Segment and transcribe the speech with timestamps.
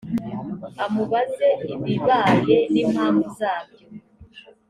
[0.85, 3.85] amubaze ibibaye n impamvu zabyo